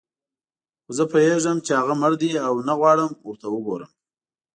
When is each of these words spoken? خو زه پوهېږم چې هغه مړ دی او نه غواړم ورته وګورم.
خو 0.83 0.91
زه 0.97 1.03
پوهېږم 1.11 1.57
چې 1.65 1.71
هغه 1.79 1.93
مړ 2.01 2.13
دی 2.21 2.31
او 2.47 2.53
نه 2.67 2.73
غواړم 2.79 3.11
ورته 3.27 3.47
وګورم. 3.49 3.91